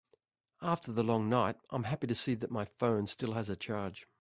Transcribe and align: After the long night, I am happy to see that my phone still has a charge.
After 0.63 0.91
the 0.91 1.03
long 1.03 1.29
night, 1.29 1.57
I 1.69 1.75
am 1.75 1.83
happy 1.83 2.07
to 2.07 2.15
see 2.15 2.33
that 2.33 2.49
my 2.49 2.65
phone 2.65 3.05
still 3.05 3.33
has 3.33 3.51
a 3.51 3.55
charge. 3.55 4.07